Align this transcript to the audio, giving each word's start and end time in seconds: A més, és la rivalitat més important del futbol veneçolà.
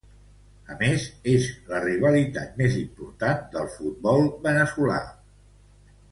A 0.75 0.77
més, 0.77 1.03
és 1.33 1.49
la 1.73 1.81
rivalitat 1.83 2.57
més 2.61 2.77
important 2.79 3.43
del 3.57 3.69
futbol 3.77 4.25
veneçolà. 4.47 4.97